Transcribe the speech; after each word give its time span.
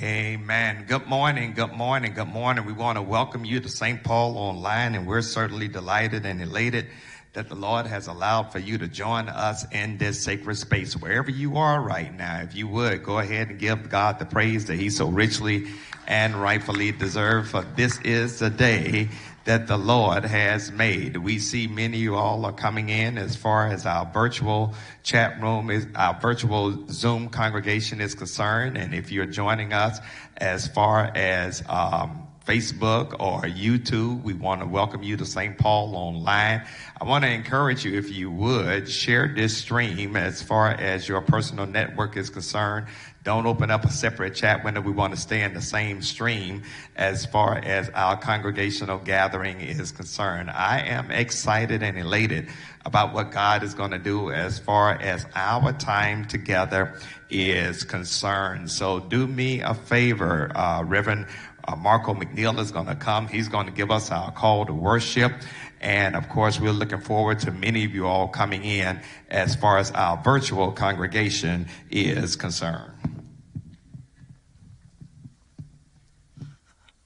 Amen. 0.00 0.86
Good 0.88 1.06
morning, 1.06 1.52
good 1.52 1.74
morning, 1.74 2.14
good 2.14 2.28
morning. 2.28 2.64
We 2.64 2.72
want 2.72 2.96
to 2.96 3.02
welcome 3.02 3.44
you 3.44 3.60
to 3.60 3.68
St. 3.68 4.02
Paul 4.02 4.38
online, 4.38 4.94
and 4.94 5.06
we're 5.06 5.20
certainly 5.20 5.68
delighted 5.68 6.24
and 6.24 6.40
elated 6.40 6.86
that 7.34 7.48
the 7.48 7.54
Lord 7.54 7.86
has 7.86 8.06
allowed 8.06 8.52
for 8.52 8.58
you 8.58 8.78
to 8.78 8.88
join 8.88 9.28
us 9.28 9.66
in 9.70 9.98
this 9.98 10.24
sacred 10.24 10.56
space. 10.56 10.96
Wherever 10.96 11.30
you 11.30 11.58
are 11.58 11.80
right 11.80 12.12
now, 12.16 12.40
if 12.40 12.54
you 12.54 12.68
would, 12.68 13.04
go 13.04 13.18
ahead 13.18 13.50
and 13.50 13.58
give 13.58 13.90
God 13.90 14.18
the 14.18 14.24
praise 14.24 14.66
that 14.66 14.76
He 14.76 14.88
so 14.88 15.08
richly 15.08 15.66
and 16.06 16.34
rightfully 16.36 16.92
deserves, 16.92 17.50
for 17.50 17.62
this 17.76 18.00
is 18.00 18.38
the 18.38 18.50
day 18.50 19.10
that 19.44 19.66
the 19.66 19.76
Lord 19.76 20.24
has 20.24 20.70
made. 20.70 21.16
We 21.16 21.38
see 21.38 21.66
many 21.66 21.96
of 21.96 22.02
you 22.02 22.14
all 22.14 22.44
are 22.44 22.52
coming 22.52 22.88
in 22.88 23.18
as 23.18 23.34
far 23.36 23.66
as 23.66 23.86
our 23.86 24.10
virtual 24.12 24.74
chat 25.02 25.40
room 25.42 25.70
is, 25.70 25.86
our 25.94 26.18
virtual 26.20 26.86
Zoom 26.88 27.28
congregation 27.28 28.00
is 28.00 28.14
concerned. 28.14 28.76
And 28.76 28.94
if 28.94 29.10
you're 29.10 29.26
joining 29.26 29.72
us 29.72 29.98
as 30.36 30.68
far 30.68 31.10
as, 31.14 31.62
um, 31.68 32.21
Facebook 32.46 33.14
or 33.20 33.42
YouTube. 33.42 34.22
We 34.22 34.34
want 34.34 34.60
to 34.60 34.66
welcome 34.66 35.02
you 35.02 35.16
to 35.16 35.24
St. 35.24 35.56
Paul 35.56 35.94
online. 35.94 36.66
I 37.00 37.04
want 37.04 37.24
to 37.24 37.30
encourage 37.30 37.84
you, 37.84 37.96
if 37.98 38.10
you 38.10 38.30
would, 38.30 38.88
share 38.88 39.32
this 39.34 39.56
stream 39.56 40.16
as 40.16 40.42
far 40.42 40.70
as 40.70 41.08
your 41.08 41.20
personal 41.20 41.66
network 41.66 42.16
is 42.16 42.30
concerned. 42.30 42.86
Don't 43.24 43.46
open 43.46 43.70
up 43.70 43.84
a 43.84 43.90
separate 43.90 44.34
chat 44.34 44.64
window. 44.64 44.80
We 44.80 44.90
want 44.90 45.14
to 45.14 45.20
stay 45.20 45.42
in 45.42 45.54
the 45.54 45.60
same 45.60 46.02
stream 46.02 46.64
as 46.96 47.24
far 47.24 47.56
as 47.58 47.88
our 47.90 48.16
congregational 48.16 48.98
gathering 48.98 49.60
is 49.60 49.92
concerned. 49.92 50.50
I 50.50 50.80
am 50.80 51.12
excited 51.12 51.84
and 51.84 51.96
elated 51.96 52.48
about 52.84 53.14
what 53.14 53.30
God 53.30 53.62
is 53.62 53.74
going 53.74 53.92
to 53.92 53.98
do 53.98 54.32
as 54.32 54.58
far 54.58 55.00
as 55.00 55.24
our 55.36 55.72
time 55.72 56.24
together 56.24 56.98
is 57.30 57.84
concerned. 57.84 58.68
So 58.70 58.98
do 58.98 59.28
me 59.28 59.60
a 59.60 59.72
favor, 59.72 60.50
uh, 60.56 60.82
Reverend 60.82 61.26
uh, 61.68 61.76
Marco 61.76 62.14
McNeil 62.14 62.58
is 62.58 62.70
going 62.70 62.86
to 62.86 62.94
come. 62.94 63.28
He's 63.28 63.48
going 63.48 63.66
to 63.66 63.72
give 63.72 63.90
us 63.90 64.10
our 64.10 64.32
call 64.32 64.66
to 64.66 64.72
worship. 64.72 65.32
And 65.80 66.14
of 66.14 66.28
course, 66.28 66.60
we're 66.60 66.72
looking 66.72 67.00
forward 67.00 67.40
to 67.40 67.50
many 67.50 67.84
of 67.84 67.94
you 67.94 68.06
all 68.06 68.28
coming 68.28 68.64
in 68.64 69.00
as 69.30 69.56
far 69.56 69.78
as 69.78 69.90
our 69.92 70.16
virtual 70.22 70.72
congregation 70.72 71.66
is 71.90 72.36
concerned. 72.36 72.92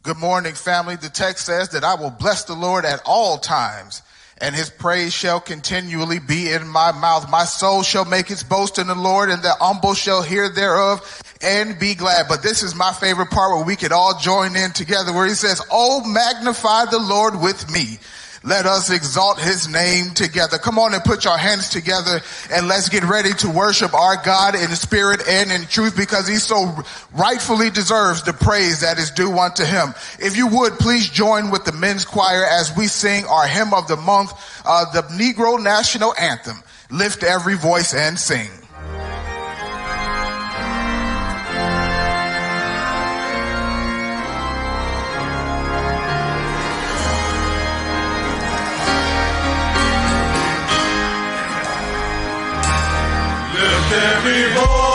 Good 0.02 0.18
morning, 0.18 0.54
family. 0.54 0.94
The 0.94 1.08
text 1.08 1.46
says 1.46 1.70
that 1.70 1.82
I 1.82 1.94
will 1.96 2.10
bless 2.10 2.44
the 2.44 2.54
Lord 2.54 2.84
at 2.84 3.02
all 3.04 3.38
times, 3.38 4.02
and 4.40 4.54
his 4.54 4.70
praise 4.70 5.14
shall 5.14 5.40
continually 5.40 6.18
be 6.18 6.52
in 6.52 6.68
my 6.68 6.92
mouth. 6.92 7.30
My 7.30 7.44
soul 7.44 7.82
shall 7.82 8.04
make 8.04 8.30
its 8.30 8.42
boast 8.42 8.78
in 8.78 8.86
the 8.86 8.94
Lord, 8.94 9.30
and 9.30 9.42
the 9.42 9.54
humble 9.60 9.94
shall 9.94 10.22
hear 10.22 10.48
thereof 10.48 11.22
and 11.40 11.78
be 11.78 11.94
glad. 11.94 12.26
But 12.28 12.42
this 12.42 12.62
is 12.62 12.74
my 12.74 12.92
favorite 12.92 13.30
part 13.30 13.56
where 13.56 13.64
we 13.64 13.76
could 13.76 13.92
all 13.92 14.18
join 14.18 14.56
in 14.56 14.72
together, 14.72 15.12
where 15.12 15.26
he 15.26 15.34
says, 15.34 15.62
Oh, 15.70 16.06
magnify 16.06 16.86
the 16.86 16.98
Lord 16.98 17.40
with 17.40 17.70
me 17.72 17.98
let 18.46 18.64
us 18.64 18.90
exalt 18.90 19.40
his 19.40 19.66
name 19.68 20.10
together. 20.10 20.56
Come 20.56 20.78
on 20.78 20.94
and 20.94 21.02
put 21.02 21.24
your 21.24 21.36
hands 21.36 21.68
together 21.68 22.20
and 22.52 22.68
let's 22.68 22.88
get 22.88 23.02
ready 23.02 23.32
to 23.34 23.50
worship 23.50 23.92
our 23.92 24.22
God 24.22 24.54
in 24.54 24.70
spirit 24.76 25.20
and 25.28 25.50
in 25.50 25.66
truth 25.66 25.96
because 25.96 26.28
he 26.28 26.36
so 26.36 26.72
rightfully 27.12 27.70
deserves 27.70 28.22
the 28.22 28.32
praise 28.32 28.80
that 28.82 28.98
is 28.98 29.10
due 29.10 29.36
unto 29.36 29.64
him. 29.64 29.94
If 30.20 30.36
you 30.36 30.46
would, 30.46 30.74
please 30.74 31.08
join 31.08 31.50
with 31.50 31.64
the 31.64 31.72
men's 31.72 32.04
choir 32.04 32.44
as 32.44 32.74
we 32.76 32.86
sing 32.86 33.24
our 33.24 33.48
hymn 33.48 33.74
of 33.74 33.88
the 33.88 33.96
month, 33.96 34.32
uh, 34.64 34.84
the 34.92 35.02
Negro 35.08 35.60
National 35.60 36.14
Anthem. 36.14 36.62
Lift 36.88 37.24
every 37.24 37.56
voice 37.56 37.94
and 37.94 38.16
sing. 38.16 38.48
Every 54.28 54.54
voice 54.54 54.85